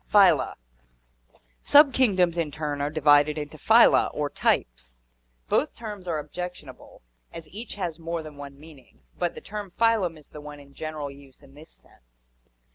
Phyla.— 0.11 0.55
Subkingdoms 1.63 2.35
in 2.35 2.49
turn 2.49 2.81
are 2.81 2.89
divided 2.89 3.37
into 3.37 3.57
phyla 3.59 4.09
or 4.15 4.31
types. 4.31 4.99
Both 5.47 5.75
terms 5.75 6.07
are 6.07 6.17
objectionable, 6.17 7.03
as 7.31 7.47
each 7.49 7.75
has 7.75 7.99
more 7.99 8.23
than 8.23 8.35
one 8.35 8.59
meaning, 8.59 9.01
but 9.19 9.35
the 9.35 9.41
term 9.41 9.69
phylum 9.69 9.73
(Gr. 9.73 9.75
<f>v\ov, 9.75 10.05
race, 10.07 10.07
tribe) 10.07 10.17
is 10.17 10.27
the 10.29 10.41
one 10.41 10.59
in 10.59 10.73
general 10.73 11.11
use 11.11 11.43
in 11.43 11.53
this 11.53 11.69
sense. 11.69 12.31